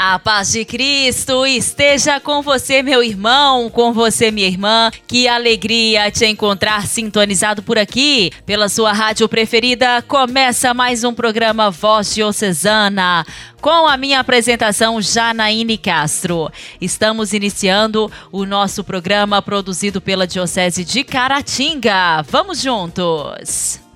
[0.00, 4.92] A paz de Cristo esteja com você, meu irmão, com você, minha irmã.
[5.08, 10.00] Que alegria te encontrar sintonizado por aqui, pela sua rádio preferida.
[10.02, 13.26] Começa mais um programa Voz Diocesana,
[13.60, 16.48] com a minha apresentação Janaíne Castro.
[16.80, 22.22] Estamos iniciando o nosso programa produzido pela Diocese de Caratinga.
[22.30, 23.87] Vamos juntos!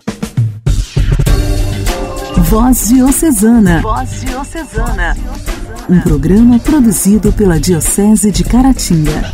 [2.53, 3.81] Voz Diocesana.
[3.81, 5.17] Voz Diocesana.
[5.89, 9.33] Um programa produzido pela Diocese de Caratinga.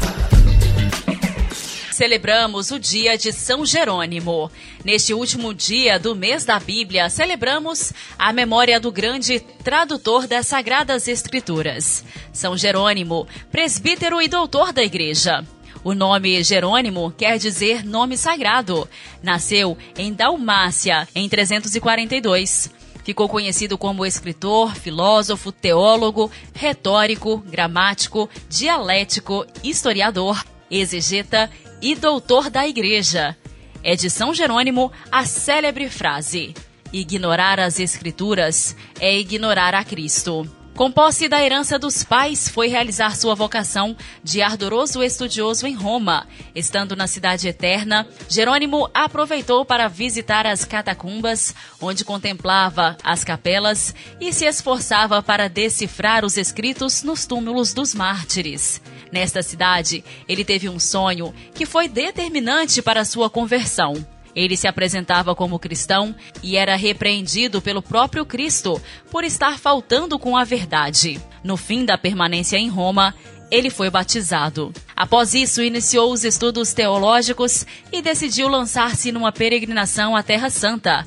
[1.90, 4.48] Celebramos o dia de São Jerônimo.
[4.84, 11.08] Neste último dia do mês da Bíblia, celebramos a memória do grande tradutor das Sagradas
[11.08, 15.44] Escrituras, São Jerônimo, presbítero e doutor da Igreja.
[15.82, 18.88] O nome Jerônimo quer dizer nome sagrado.
[19.20, 22.77] Nasceu em Dalmácia, em 342.
[23.08, 33.34] Ficou conhecido como escritor, filósofo, teólogo, retórico, gramático, dialético, historiador, exegeta e doutor da Igreja.
[33.82, 36.52] É de São Jerônimo a célebre frase:
[36.92, 40.46] Ignorar as Escrituras é ignorar a Cristo.
[40.78, 46.24] Com posse da herança dos pais, foi realizar sua vocação de ardoroso estudioso em Roma.
[46.54, 54.32] Estando na Cidade Eterna, Jerônimo aproveitou para visitar as catacumbas, onde contemplava as capelas e
[54.32, 58.80] se esforçava para decifrar os escritos nos túmulos dos mártires.
[59.10, 63.94] Nesta cidade, ele teve um sonho que foi determinante para sua conversão.
[64.34, 70.36] Ele se apresentava como cristão e era repreendido pelo próprio Cristo por estar faltando com
[70.36, 71.20] a verdade.
[71.42, 73.14] No fim da permanência em Roma,
[73.50, 74.72] ele foi batizado.
[74.94, 81.06] Após isso, iniciou os estudos teológicos e decidiu lançar-se numa peregrinação à Terra Santa.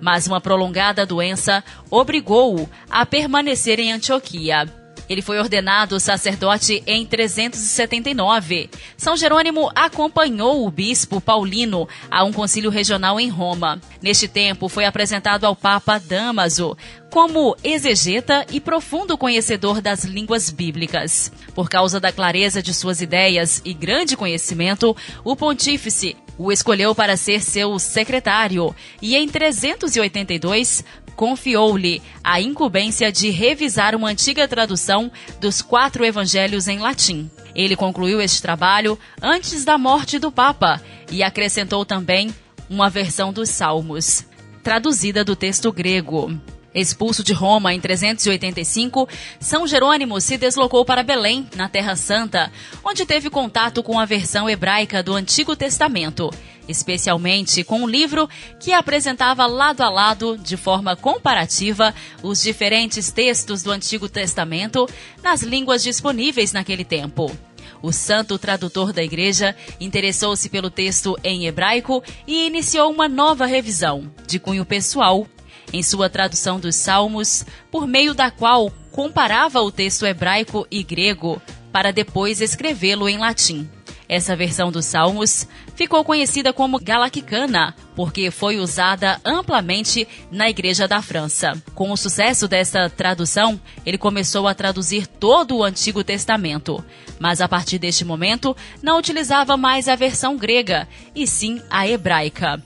[0.00, 4.79] Mas uma prolongada doença obrigou-o a permanecer em Antioquia.
[5.10, 8.70] Ele foi ordenado sacerdote em 379.
[8.96, 13.80] São Jerônimo acompanhou o bispo Paulino a um concílio regional em Roma.
[14.00, 16.76] Neste tempo, foi apresentado ao Papa Damaso
[17.10, 21.32] como exegeta e profundo conhecedor das línguas bíblicas.
[21.56, 27.18] Por causa da clareza de suas ideias e grande conhecimento, o pontífice o escolheu para
[27.18, 30.82] ser seu secretário e em 382
[31.14, 37.30] confiou-lhe a incumbência de revisar uma antiga tradução dos quatro evangelhos em latim.
[37.54, 40.80] Ele concluiu este trabalho antes da morte do Papa
[41.12, 42.34] e acrescentou também
[42.70, 44.24] uma versão dos Salmos,
[44.62, 46.40] traduzida do texto grego.
[46.74, 49.08] Expulso de Roma em 385,
[49.40, 52.50] São Jerônimo se deslocou para Belém, na Terra Santa,
[52.84, 56.30] onde teve contato com a versão hebraica do Antigo Testamento,
[56.68, 58.28] especialmente com um livro
[58.60, 61.92] que apresentava lado a lado, de forma comparativa,
[62.22, 64.88] os diferentes textos do Antigo Testamento
[65.22, 67.36] nas línguas disponíveis naquele tempo.
[67.82, 74.12] O santo tradutor da igreja interessou-se pelo texto em hebraico e iniciou uma nova revisão,
[74.26, 75.26] de cunho pessoal,
[75.72, 81.40] em sua tradução dos Salmos, por meio da qual comparava o texto hebraico e grego
[81.72, 83.68] para depois escrevê-lo em latim.
[84.10, 91.00] Essa versão dos Salmos ficou conhecida como Galacicana, porque foi usada amplamente na Igreja da
[91.00, 91.52] França.
[91.76, 96.84] Com o sucesso dessa tradução, ele começou a traduzir todo o Antigo Testamento,
[97.20, 102.60] mas a partir deste momento não utilizava mais a versão grega, e sim a hebraica.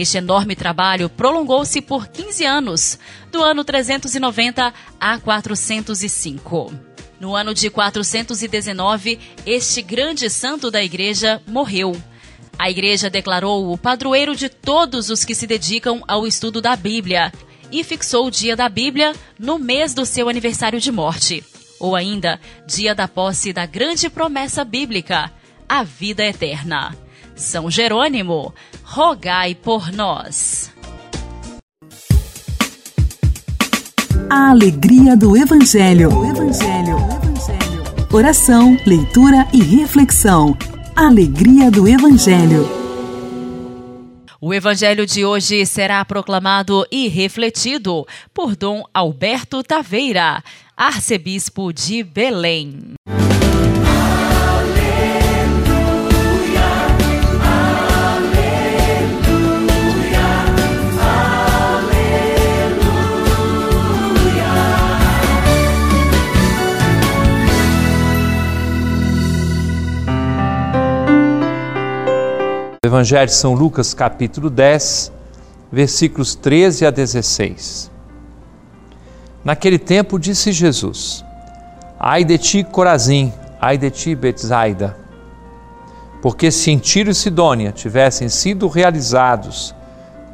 [0.00, 2.98] Este enorme trabalho prolongou-se por 15 anos,
[3.30, 6.72] do ano 390 a 405.
[7.20, 11.94] No ano de 419, este grande santo da igreja morreu.
[12.58, 17.30] A igreja declarou-o padroeiro de todos os que se dedicam ao estudo da Bíblia
[17.70, 21.44] e fixou o dia da Bíblia no mês do seu aniversário de morte,
[21.78, 25.30] ou ainda dia da posse da grande promessa bíblica,
[25.68, 26.96] a vida eterna.
[27.40, 28.54] São Jerônimo,
[28.84, 30.70] rogai por nós.
[34.28, 36.10] A alegria do Evangelho.
[36.14, 36.96] O Evangelho.
[36.96, 38.06] O Evangelho.
[38.12, 40.54] Oração, leitura e reflexão.
[40.94, 42.68] Alegria do Evangelho.
[44.38, 50.44] O Evangelho de hoje será proclamado e refletido por Dom Alberto Taveira,
[50.76, 52.92] arcebispo de Belém.
[72.90, 75.12] Evangelho de São Lucas, capítulo 10,
[75.70, 77.88] versículos 13 a 16.
[79.44, 81.24] Naquele tempo disse Jesus:
[82.00, 84.96] Ai de ti, Corazim, ai de ti, Betsaida,
[86.20, 89.72] porque se em Tiro e Sidônia tivessem sido realizados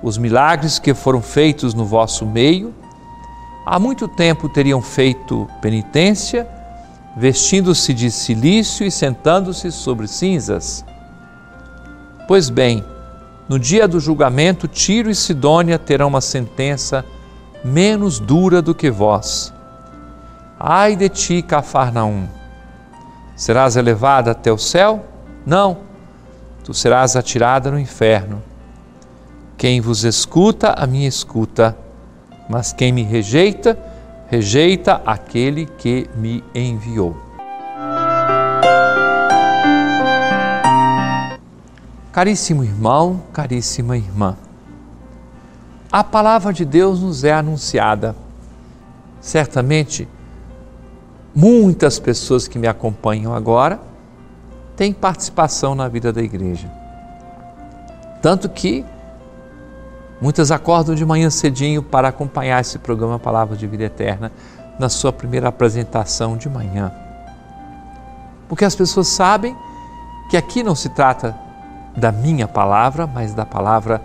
[0.03, 2.75] os milagres que foram feitos no vosso meio,
[3.67, 6.49] há muito tempo teriam feito penitência,
[7.19, 10.87] vestindo-se de silício e sentando-se sobre cinzas.
[12.27, 12.85] Pois bem,
[13.49, 17.05] no dia do julgamento, Tiro e Sidônia terão uma sentença
[17.65, 19.53] menos dura do que vós.
[20.59, 22.27] Ai de ti, Cafarnaum!
[23.37, 25.05] Serás elevada até o céu?
[25.45, 25.79] Não,
[26.65, 28.43] tu serás atirada no inferno.
[29.57, 31.77] Quem vos escuta, a minha escuta,
[32.49, 33.79] mas quem me rejeita,
[34.29, 37.26] rejeita aquele que me enviou.
[42.17, 44.39] Caríssimo irmão, caríssima irmã,
[45.93, 48.17] a palavra de Deus nos é anunciada.
[49.21, 50.09] Certamente,
[51.35, 53.79] muitas pessoas que me acompanham agora
[54.75, 56.73] têm participação na vida da igreja.
[58.23, 58.83] Tanto que
[60.19, 64.33] muitas acordam de manhã cedinho para acompanhar esse programa Palavra de Vida Eterna
[64.79, 66.91] na sua primeira apresentação de manhã.
[68.49, 69.55] Porque as pessoas sabem
[70.31, 71.45] que aqui não se trata
[71.97, 74.03] da minha palavra, mas da palavra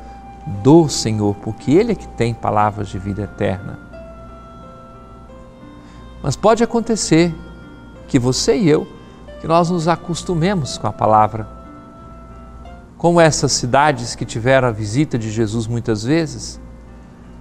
[0.63, 3.77] do Senhor, porque Ele é que tem palavras de vida eterna.
[6.23, 7.35] Mas pode acontecer
[8.07, 8.87] que você e eu,
[9.39, 11.47] que nós nos acostumemos com a palavra.
[12.97, 16.61] Como essas cidades que tiveram a visita de Jesus muitas vezes,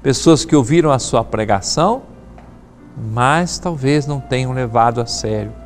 [0.02, 2.02] pessoas que ouviram a sua pregação,
[3.12, 5.59] mas talvez não tenham levado a sério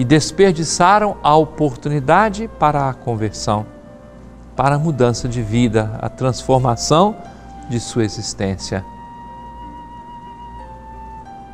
[0.00, 3.66] e desperdiçaram a oportunidade para a conversão,
[4.56, 7.14] para a mudança de vida, a transformação
[7.68, 8.82] de sua existência.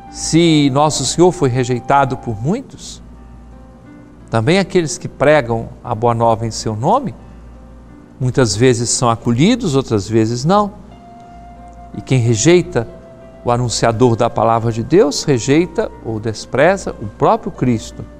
[0.09, 3.03] Se nosso Senhor foi rejeitado por muitos,
[4.29, 7.13] também aqueles que pregam a boa nova em seu nome,
[8.17, 10.71] muitas vezes são acolhidos, outras vezes não.
[11.93, 12.87] E quem rejeita
[13.43, 18.15] o anunciador da palavra de Deus, rejeita ou despreza o próprio Cristo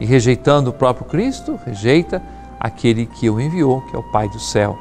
[0.00, 2.22] e rejeitando o próprio Cristo, rejeita
[2.58, 4.78] aquele que o enviou, que é o Pai do céu.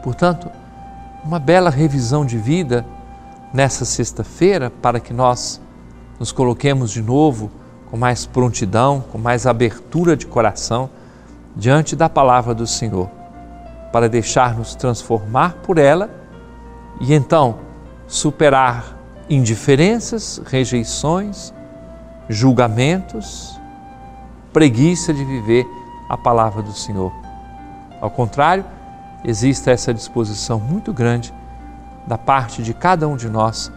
[0.00, 0.48] Portanto,
[1.24, 2.86] uma bela revisão de vida
[3.52, 5.60] nessa sexta-feira para que nós
[6.20, 7.50] nos coloquemos de novo
[7.90, 10.88] com mais prontidão, com mais abertura de coração
[11.56, 13.10] diante da palavra do Senhor,
[13.92, 16.08] para deixar-nos transformar por ela
[17.00, 17.58] e então
[18.06, 18.96] superar
[19.28, 21.52] indiferenças, rejeições,
[22.28, 23.58] julgamentos,
[24.52, 25.66] preguiça de viver
[26.08, 27.12] a palavra do Senhor.
[28.00, 28.64] Ao contrário,
[29.24, 31.32] existe essa disposição muito grande
[32.06, 33.70] da parte de cada um de nós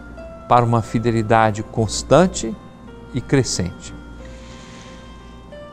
[0.48, 2.56] para uma fidelidade constante
[3.14, 3.94] e crescente.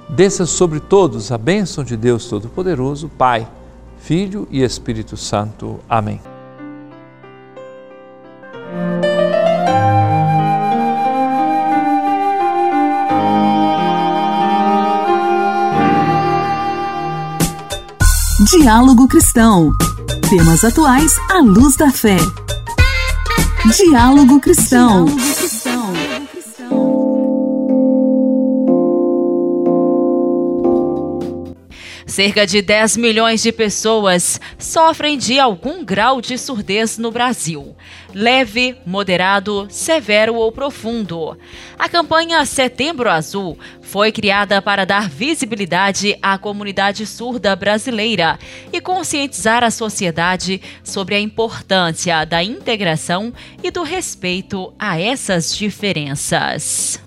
[0.09, 3.49] Desça sobre todos a bênção de Deus Todo-Poderoso, Pai,
[3.99, 5.81] Filho e Espírito Santo.
[5.89, 6.32] Amém.
[18.53, 19.73] Diálogo Cristão.
[20.29, 22.19] Temas atuais à luz da fé.
[23.75, 25.07] Diálogo Cristão.
[32.13, 37.75] Cerca de 10 milhões de pessoas sofrem de algum grau de surdez no Brasil.
[38.13, 41.39] Leve, moderado, severo ou profundo.
[41.79, 48.39] A campanha Setembro Azul foi criada para dar visibilidade à comunidade surda brasileira
[48.71, 53.33] e conscientizar a sociedade sobre a importância da integração
[53.65, 57.01] e do respeito a essas diferenças.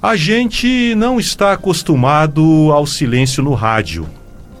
[0.00, 4.06] A gente não está acostumado ao silêncio no rádio.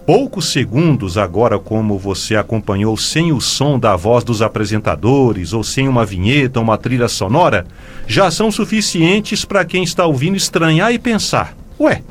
[0.04, 5.86] Poucos segundos, agora, como você acompanhou sem o som da voz dos apresentadores ou sem
[5.86, 7.64] uma vinheta uma trilha sonora,
[8.04, 12.02] já são suficientes para quem está ouvindo estranhar e pensar: ué,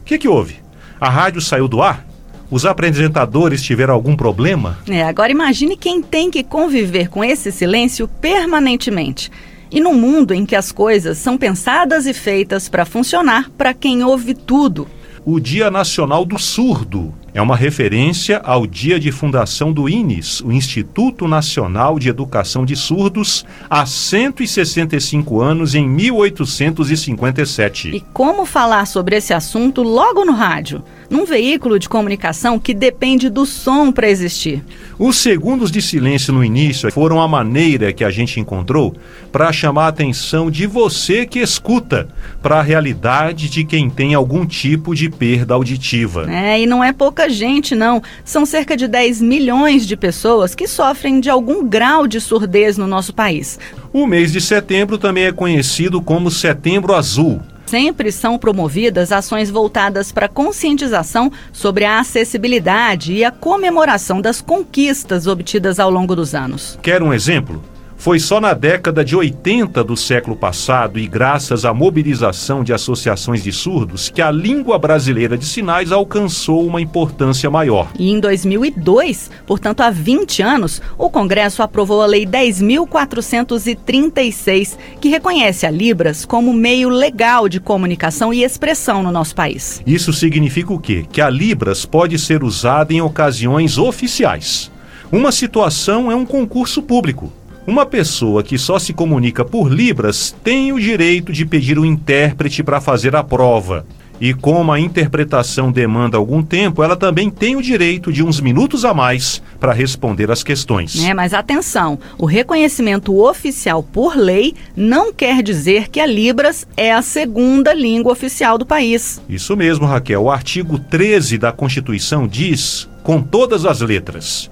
[0.00, 0.56] o que, que houve?
[0.98, 2.06] A rádio saiu do ar?
[2.50, 4.78] Os apresentadores tiveram algum problema?
[4.88, 9.30] É, agora imagine quem tem que conviver com esse silêncio permanentemente.
[9.70, 14.02] E num mundo em que as coisas são pensadas e feitas para funcionar para quem
[14.02, 14.88] ouve tudo.
[15.24, 17.14] o Dia Nacional do Surdo.
[17.32, 22.74] É uma referência ao dia de fundação do INES, o Instituto Nacional de Educação de
[22.74, 27.94] Surdos, há 165 anos, em 1857.
[27.94, 30.82] E como falar sobre esse assunto logo no rádio?
[31.10, 34.62] Num veículo de comunicação que depende do som para existir.
[34.96, 38.94] Os segundos de silêncio no início foram a maneira que a gente encontrou
[39.32, 42.06] para chamar a atenção de você que escuta
[42.40, 46.30] para a realidade de quem tem algum tipo de perda auditiva.
[46.30, 48.00] É, e não é pouca gente, não.
[48.24, 52.86] São cerca de 10 milhões de pessoas que sofrem de algum grau de surdez no
[52.86, 53.58] nosso país.
[53.92, 57.40] O mês de setembro também é conhecido como Setembro Azul
[57.70, 65.28] sempre são promovidas ações voltadas para conscientização sobre a acessibilidade e a comemoração das conquistas
[65.28, 66.76] obtidas ao longo dos anos.
[66.82, 67.62] Quer um exemplo?
[68.00, 73.44] Foi só na década de 80 do século passado e graças à mobilização de associações
[73.44, 77.90] de surdos que a língua brasileira de sinais alcançou uma importância maior.
[77.98, 85.66] E em 2002, portanto há 20 anos, o Congresso aprovou a Lei 10.436, que reconhece
[85.66, 89.82] a Libras como meio legal de comunicação e expressão no nosso país.
[89.86, 91.04] Isso significa o quê?
[91.12, 94.72] Que a Libras pode ser usada em ocasiões oficiais.
[95.12, 97.30] Uma situação é um concurso público.
[97.66, 102.62] Uma pessoa que só se comunica por Libras tem o direito de pedir um intérprete
[102.62, 103.84] para fazer a prova.
[104.20, 108.84] E como a interpretação demanda algum tempo, ela também tem o direito de uns minutos
[108.84, 111.02] a mais para responder as questões.
[111.02, 116.92] É, mas atenção, o reconhecimento oficial por lei não quer dizer que a Libras é
[116.92, 119.22] a segunda língua oficial do país.
[119.26, 120.24] Isso mesmo, Raquel.
[120.24, 124.50] O artigo 13 da Constituição diz, com todas as letras,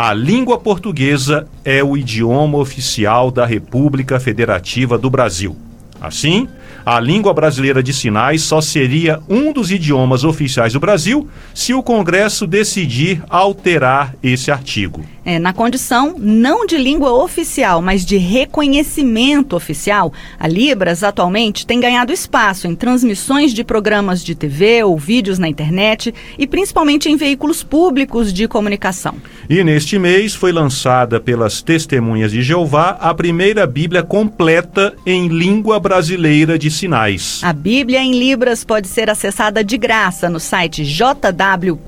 [0.00, 5.56] a língua portuguesa é o idioma oficial da República Federativa do Brasil.
[6.00, 6.46] Assim,
[6.86, 11.82] a língua brasileira de sinais só seria um dos idiomas oficiais do Brasil se o
[11.82, 15.04] Congresso decidir alterar esse artigo.
[15.28, 21.78] É, na condição não de língua oficial, mas de reconhecimento oficial, a Libras atualmente tem
[21.78, 27.16] ganhado espaço em transmissões de programas de TV ou vídeos na internet e principalmente em
[27.16, 29.16] veículos públicos de comunicação.
[29.50, 35.78] E neste mês foi lançada pelas Testemunhas de Jeová a primeira Bíblia completa em língua
[35.78, 37.42] brasileira de sinais.
[37.42, 41.78] A Bíblia em Libras pode ser acessada de graça no site jw.org.bzs.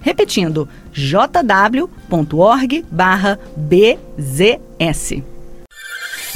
[0.00, 1.88] Repetindo repetindo, jw.org/bzs.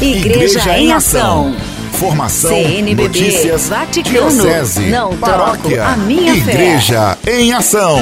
[0.00, 1.54] Igreja, Igreja em Ação.
[1.92, 7.40] Formação, CNBB, notícias, Vaticano, diocese, não paróquia, a minha Igreja fé.
[7.40, 7.98] em Ação.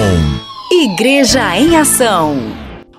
[0.72, 2.38] Igreja em Ação.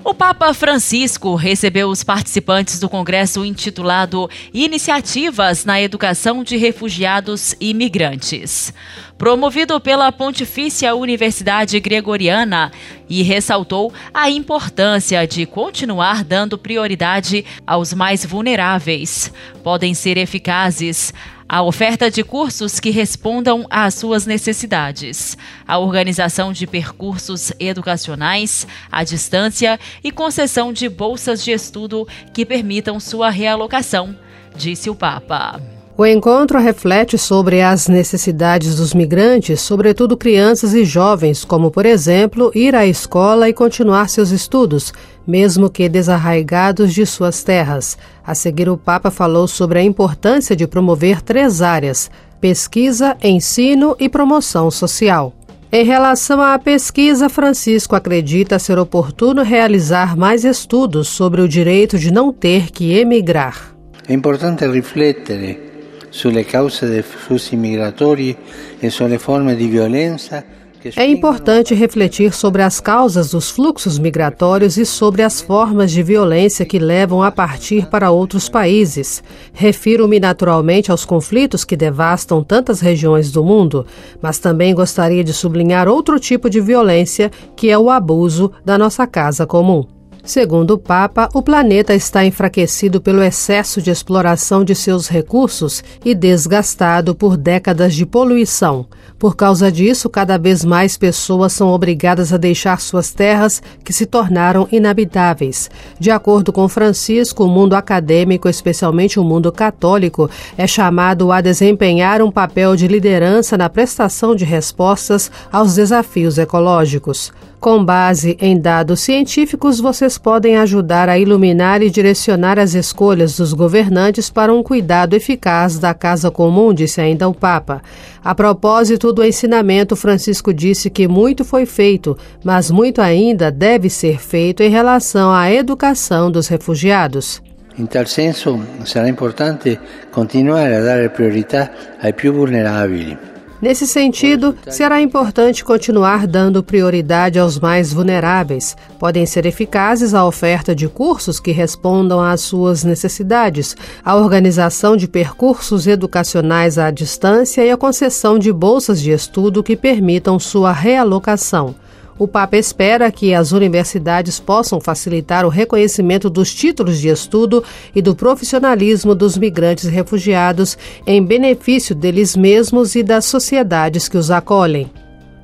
[0.04, 7.72] O Papa Francisco recebeu os participantes do congresso intitulado Iniciativas na Educação de Refugiados e
[7.72, 8.74] Migrantes,
[9.16, 12.72] promovido pela Pontifícia Universidade Gregoriana,
[13.08, 19.32] e ressaltou a importância de continuar dando prioridade aos mais vulneráveis.
[19.64, 21.14] Podem ser eficazes
[21.52, 29.04] a oferta de cursos que respondam às suas necessidades, a organização de percursos educacionais à
[29.04, 34.16] distância e concessão de bolsas de estudo que permitam sua realocação,
[34.56, 35.81] disse o Papa.
[36.02, 42.52] O encontro reflete sobre as necessidades dos migrantes, sobretudo crianças e jovens, como, por exemplo,
[42.56, 44.92] ir à escola e continuar seus estudos,
[45.28, 48.00] mesmo que desarraigados de suas terras.
[48.26, 54.10] A seguir, o Papa falou sobre a importância de promover três áreas: pesquisa, ensino e
[54.10, 55.36] promoção social.
[55.72, 62.12] Em relação à pesquisa, Francisco acredita ser oportuno realizar mais estudos sobre o direito de
[62.12, 63.76] não ter que emigrar.
[64.10, 65.71] É importante refletir
[66.12, 68.38] sulle cause dei flussi migratori
[68.80, 70.60] e sulle forme di violenza
[70.96, 76.66] é importante refletir sobre as causas dos fluxos migratórios e sobre as formas de violência
[76.66, 79.24] que levam a partir para outros países.
[79.54, 83.86] Refiro-me naturalmente aos conflitos que devastam tantas regiões do mundo,
[84.20, 89.06] mas também gostaria de sublinhar outro tipo de violência, que é o abuso da nossa
[89.06, 90.01] casa comum.
[90.24, 96.14] Segundo o Papa, o planeta está enfraquecido pelo excesso de exploração de seus recursos e
[96.14, 98.86] desgastado por décadas de poluição.
[99.18, 104.06] Por causa disso, cada vez mais pessoas são obrigadas a deixar suas terras que se
[104.06, 105.70] tornaram inabitáveis.
[106.00, 112.22] De acordo com Francisco, o mundo acadêmico, especialmente o mundo católico, é chamado a desempenhar
[112.22, 117.32] um papel de liderança na prestação de respostas aos desafios ecológicos.
[117.62, 123.54] Com base em dados científicos, vocês podem ajudar a iluminar e direcionar as escolhas dos
[123.54, 127.84] governantes para um cuidado eficaz da casa comum, disse ainda o Papa.
[128.24, 134.18] A propósito do ensinamento, Francisco disse que muito foi feito, mas muito ainda deve ser
[134.20, 137.44] feito em relação à educação dos refugiados.
[137.78, 139.80] In tal senso sarà importante
[140.12, 143.31] continuare a dare priorità ai più vulnerabili
[143.62, 148.76] Nesse sentido, será importante continuar dando prioridade aos mais vulneráveis.
[148.98, 155.08] Podem ser eficazes a oferta de cursos que respondam às suas necessidades, a organização de
[155.08, 161.76] percursos educacionais à distância e a concessão de bolsas de estudo que permitam sua realocação.
[162.22, 167.64] O Papa espera que as universidades possam facilitar o reconhecimento dos títulos de estudo
[167.96, 174.30] e do profissionalismo dos migrantes refugiados em benefício deles mesmos e das sociedades que os
[174.30, 174.92] acolhem.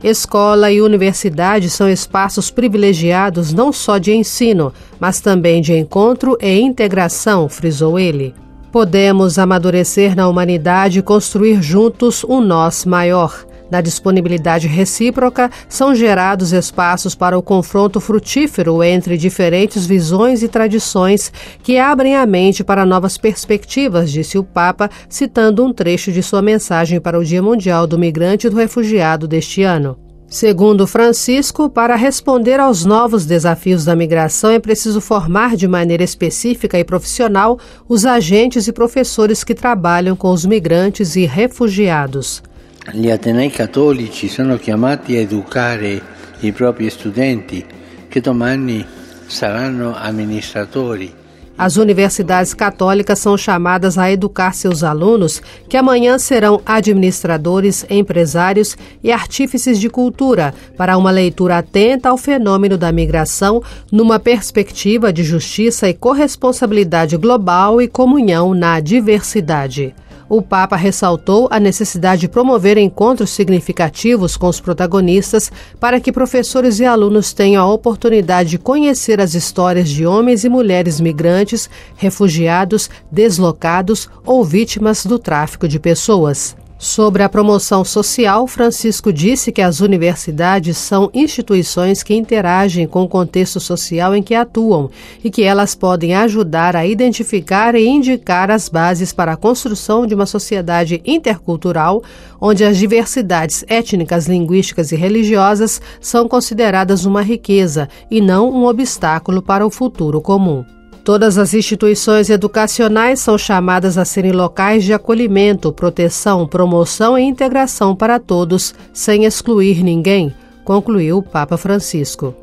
[0.04, 6.60] Escola e universidade são espaços privilegiados não só de ensino, mas também de encontro e
[6.60, 8.36] integração, frisou ele.
[8.72, 13.47] Podemos amadurecer na humanidade e construir juntos um nós maior.
[13.70, 21.32] Na disponibilidade recíproca, são gerados espaços para o confronto frutífero entre diferentes visões e tradições
[21.62, 26.42] que abrem a mente para novas perspectivas, disse o Papa, citando um trecho de sua
[26.42, 29.98] mensagem para o Dia Mundial do Migrante e do Refugiado deste ano.
[30.30, 36.78] Segundo Francisco, para responder aos novos desafios da migração é preciso formar de maneira específica
[36.78, 37.58] e profissional
[37.88, 42.44] os agentes e professores que trabalham com os migrantes e refugiados.
[42.90, 46.02] Gli Atenei cattolici sono chiamati a educare
[46.40, 47.64] i propri studenti
[48.08, 48.86] che domani
[49.26, 51.14] saranno amministratori.
[51.58, 59.12] As universidades católicas são chamadas a educar seus alunos, que amanhã serão administradores, empresários e
[59.12, 65.90] artífices de cultura, para uma leitura atenta ao fenômeno da migração, numa perspectiva de justiça
[65.90, 69.94] e corresponsabilidade global e comunhão na diversidade
[70.30, 76.80] o Papa ressaltou a necessidade de promover encontros significativos com os protagonistas para que professores
[76.80, 82.90] e alunos tenham a oportunidade de conhecer as histórias de homens e mulheres migrantes, refugiados,
[83.12, 86.56] deslocados ou vítimas do tráfico de pessoas.
[86.80, 93.08] Sobre a promoção social, Francisco disse que as universidades são instituições que interagem com o
[93.08, 94.88] contexto social em que atuam
[95.24, 100.14] e que elas podem ajudar a identificar e indicar as bases para a construção de
[100.14, 102.04] uma sociedade intercultural,
[102.40, 109.42] onde as diversidades étnicas, linguísticas e religiosas são consideradas uma riqueza e não um obstáculo
[109.42, 110.77] para o futuro comum.
[111.08, 117.96] Todas as instituições educacionais são chamadas a serem locais de acolhimento, proteção, promoção e integração
[117.96, 122.36] para todos, sem excluir ninguém, concluiu o Papa Francisco.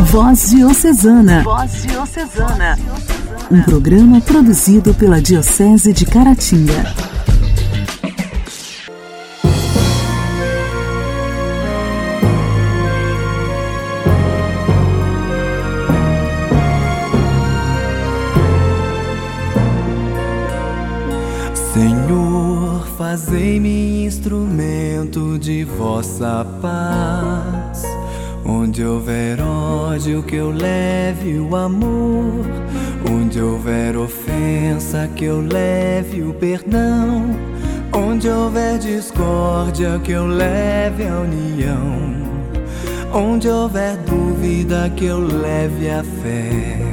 [0.00, 1.44] Voz Diocesana.
[1.44, 2.76] Voz Diocesana.
[3.48, 6.92] Um programa produzido pela Diocese de Caratinga.
[22.98, 27.82] Fazei-me instrumento de vossa paz.
[28.44, 32.44] Onde houver ódio, que eu leve o amor.
[33.10, 37.30] Onde houver ofensa, que eu leve o perdão.
[37.92, 42.12] Onde houver discórdia, que eu leve a união.
[43.12, 46.87] Onde houver dúvida, que eu leve a fé.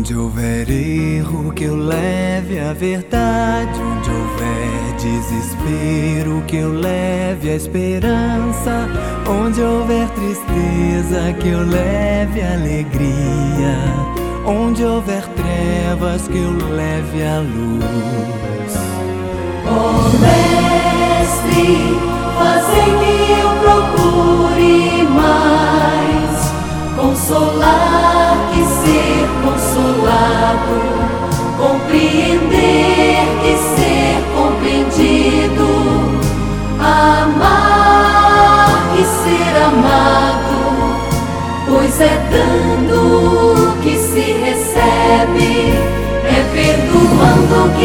[0.00, 3.78] Onde houver erro, que eu leve a verdade.
[3.78, 8.88] Onde houver desespero, que eu leve a esperança.
[9.28, 13.76] Onde houver tristeza, que eu leve alegria.
[14.46, 18.72] Onde houver trevas, que eu leve a luz.
[19.68, 21.76] Oh, Mestre,
[22.38, 23.69] fazei que eu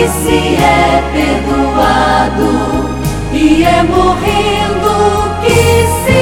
[0.08, 2.52] se é perdoado,
[3.34, 6.15] e é morrendo que se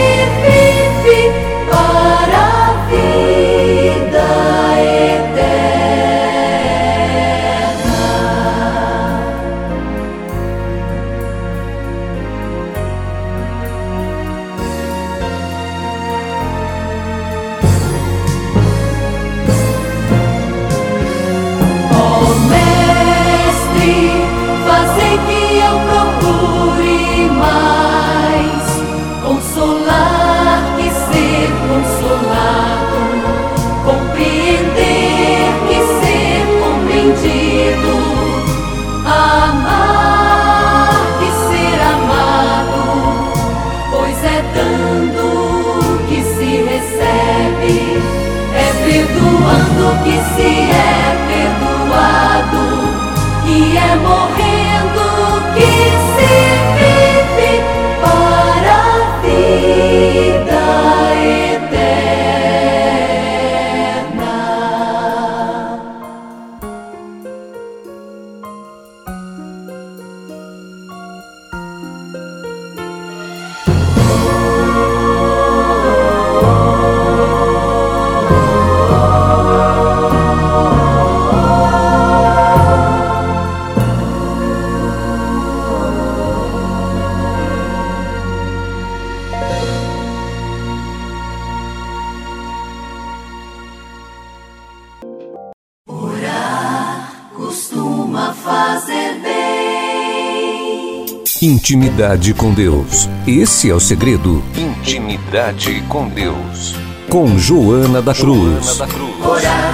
[101.64, 103.08] Intimidade com Deus.
[103.26, 104.44] Esse é o segredo.
[104.54, 106.76] Intimidade com Deus.
[107.10, 108.82] Com Joana da Cruz.
[108.82, 109.74] Orar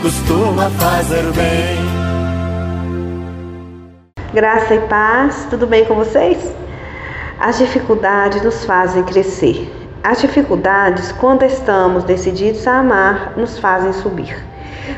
[0.00, 1.76] costuma fazer bem.
[4.32, 6.38] Graça e paz, tudo bem com vocês?
[7.38, 9.70] As dificuldades nos fazem crescer.
[10.02, 14.42] As dificuldades, quando estamos decididos a amar, nos fazem subir.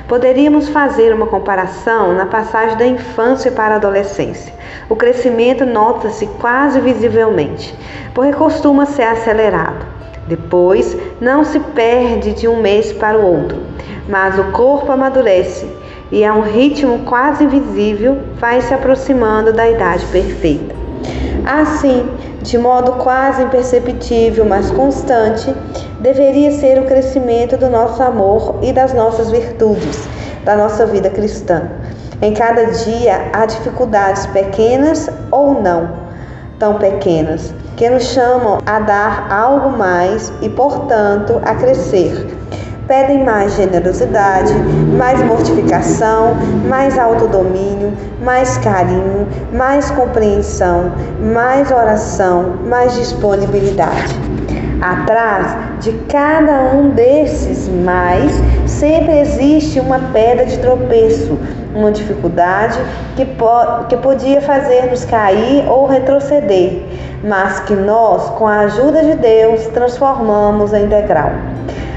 [0.07, 4.57] Poderíamos fazer uma comparação na passagem da infância para a adolescência.
[4.88, 7.74] O crescimento nota-se quase visivelmente,
[8.14, 9.85] porque costuma ser acelerado.
[10.27, 13.59] Depois, não se perde de um mês para o outro,
[14.09, 15.66] mas o corpo amadurece
[16.11, 20.74] e a um ritmo quase invisível vai se aproximando da idade perfeita.
[21.44, 22.09] Assim,
[22.42, 25.55] de modo quase imperceptível, mas constante,
[26.01, 30.09] deveria ser o crescimento do nosso amor e das nossas virtudes,
[30.44, 31.70] da nossa vida cristã.
[32.20, 36.09] Em cada dia há dificuldades pequenas ou não
[36.59, 42.26] tão pequenas, que nos chamam a dar algo mais e, portanto, a crescer.
[42.88, 44.52] Pedem mais generosidade,
[44.96, 46.35] mais mortificação,
[46.68, 47.92] mais autodomínio,
[48.24, 54.16] mais carinho, mais compreensão, mais oração, mais disponibilidade.
[54.81, 58.33] Atrás de cada um desses mais,
[58.79, 61.37] sempre existe uma pedra de tropeço,
[61.75, 62.79] uma dificuldade
[63.17, 66.83] que, po que podia fazer-nos cair ou retroceder,
[67.25, 71.33] mas que nós, com a ajuda de Deus, transformamos em degrau.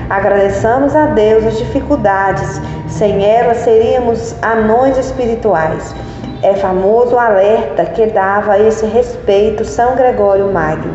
[0.09, 5.95] Agradeçamos a Deus as dificuldades, sem elas seríamos anões espirituais.
[6.41, 10.91] É famoso o alerta que dava a esse respeito São Gregório Magno.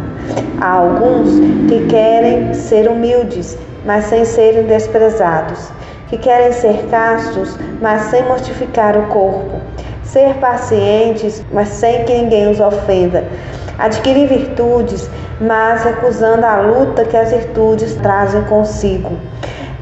[0.61, 1.31] Há alguns
[1.69, 5.71] que querem ser humildes, mas sem serem desprezados,
[6.09, 9.61] que querem ser castos, mas sem mortificar o corpo,
[10.03, 13.25] ser pacientes, mas sem que ninguém os ofenda,
[13.79, 19.13] adquirir virtudes, mas recusando a luta que as virtudes trazem consigo.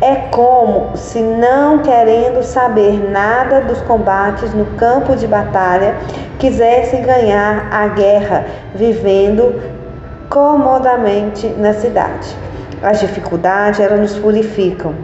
[0.01, 5.95] É como se, não querendo saber nada dos combates no campo de batalha,
[6.39, 9.63] quisessem ganhar a guerra, vivendo
[10.29, 12.37] comodamente na cidade.
[12.83, 14.95] As dificuldades, elas nos purificam.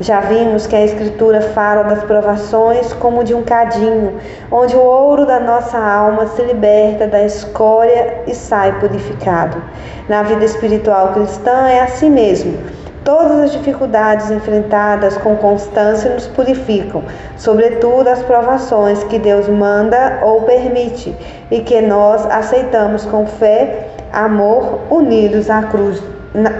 [0.00, 4.18] Já vimos que a Escritura fala das provações como de um cadinho,
[4.50, 9.62] onde o ouro da nossa alma se liberta da escória e sai purificado.
[10.08, 12.58] Na vida espiritual cristã é assim mesmo.
[13.04, 17.04] Todas as dificuldades enfrentadas com constância nos purificam,
[17.36, 21.14] sobretudo as provações que Deus manda ou permite
[21.50, 26.02] e que nós aceitamos com fé, amor, unidos à cruz,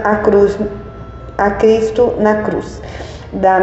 [0.03, 0.57] à cruz,
[1.37, 2.79] a Cristo na cruz.
[3.35, 3.59] Da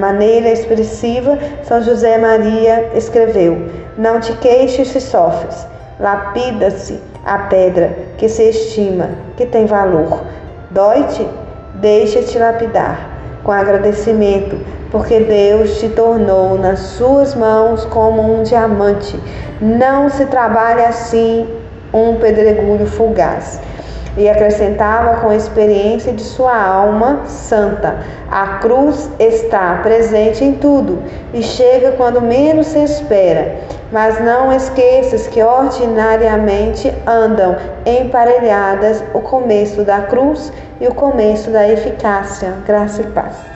[0.00, 3.66] maneira expressiva, São José Maria escreveu:
[3.98, 5.66] Não te queixes se sofres,
[5.98, 10.22] lapida-se a pedra que se estima, que tem valor.
[10.70, 11.26] Dói-te?
[11.74, 14.58] Deixa-te lapidar com agradecimento,
[14.92, 19.18] porque Deus te tornou nas suas mãos como um diamante.
[19.60, 21.48] Não se trabalha assim
[21.92, 23.60] um pedregulho fugaz.
[24.16, 27.98] E acrescentava com a experiência de sua alma santa:
[28.30, 31.02] a cruz está presente em tudo
[31.34, 33.56] e chega quando menos se espera.
[33.92, 41.68] Mas não esqueças que ordinariamente andam emparelhadas o começo da cruz e o começo da
[41.68, 42.52] eficácia.
[42.66, 43.55] Graça e paz.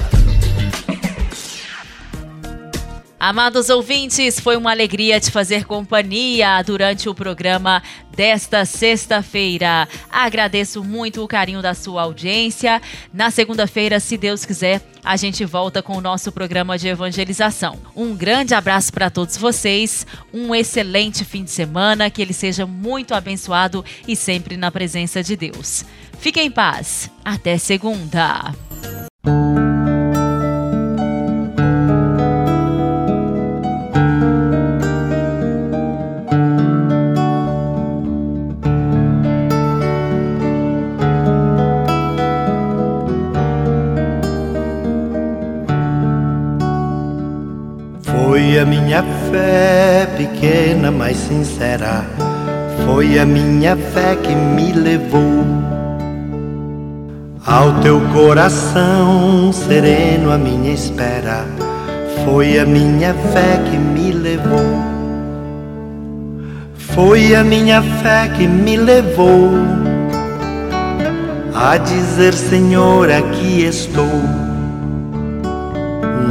[3.23, 7.83] Amados ouvintes, foi uma alegria te fazer companhia durante o programa
[8.17, 9.87] desta sexta-feira.
[10.11, 12.81] Agradeço muito o carinho da sua audiência.
[13.13, 17.77] Na segunda-feira, se Deus quiser, a gente volta com o nosso programa de evangelização.
[17.95, 20.03] Um grande abraço para todos vocês,
[20.33, 25.35] um excelente fim de semana, que ele seja muito abençoado e sempre na presença de
[25.35, 25.85] Deus.
[26.19, 27.07] Fiquem em paz.
[27.23, 28.51] Até segunda.
[48.61, 52.05] A minha fé pequena, mas sincera.
[52.85, 55.45] Foi a minha fé que me levou
[57.43, 61.43] ao teu coração sereno, a minha espera.
[62.23, 64.79] Foi a minha fé que me levou.
[66.75, 69.49] Foi a minha fé que me levou
[71.55, 74.05] a dizer: Senhor, aqui estou.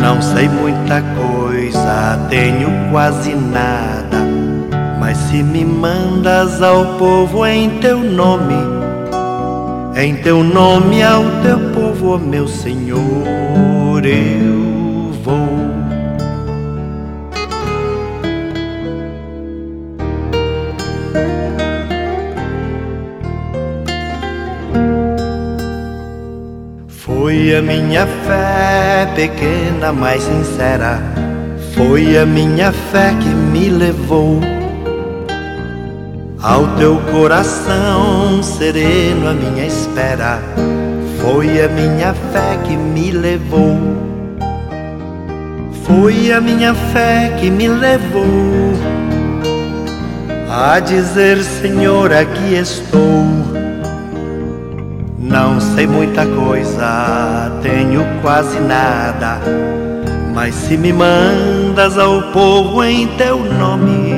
[0.01, 1.40] Não sei muita coisa,
[2.31, 4.19] tenho quase nada.
[4.99, 8.55] Mas se me mandas ao povo em teu nome,
[9.97, 15.71] em teu nome ao teu povo, meu Senhor, eu vou.
[26.87, 31.10] Foi a minha fé pequena, mas sincera.
[31.81, 34.39] Foi a minha fé que me levou
[36.43, 40.43] ao teu coração sereno, a minha espera.
[41.23, 43.79] Foi a minha fé que me levou.
[45.85, 48.75] Foi a minha fé que me levou
[50.51, 53.25] a dizer: Senhor, aqui estou.
[55.19, 59.41] Não sei muita coisa, tenho quase nada.
[60.35, 64.15] Mas se me mandas ao povo em teu nome,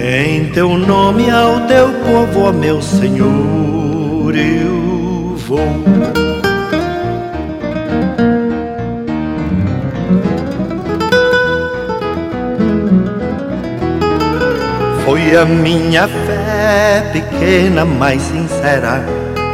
[0.00, 5.58] em teu nome ao teu povo, ó meu Senhor, eu vou.
[15.04, 19.02] Foi a minha fé pequena, mas sincera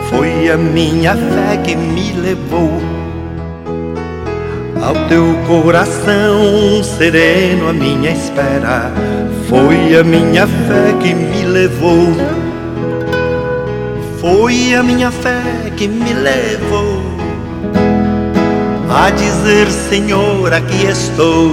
[0.09, 2.94] foi a minha fé que me levou
[4.85, 8.93] ao teu coração sereno, a minha espera.
[9.49, 12.15] Foi a minha fé que me levou.
[14.21, 15.43] Foi a minha fé
[15.77, 17.03] que me levou
[18.91, 21.51] a dizer: Senhor, aqui estou.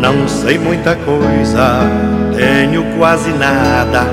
[0.00, 1.80] Não sei muita coisa,
[2.36, 4.04] tenho quase nada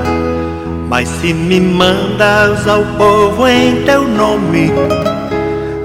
[0.90, 4.72] mas se me mandas ao povo em teu nome,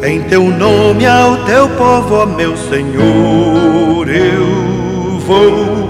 [0.05, 5.89] em teu nome ao teu povo, ó meu Senhor, eu vou.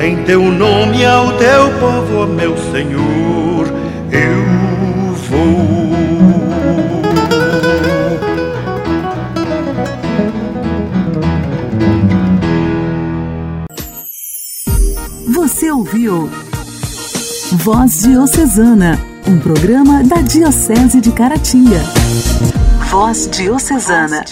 [0.00, 3.66] Em teu nome ao teu povo, ó meu Senhor,
[4.12, 5.74] eu vou.
[15.34, 16.30] Você ouviu?
[17.54, 21.80] Voz Diocesana, um programa da Diocese de Caratinga.
[22.94, 24.24] Voz Diocesana.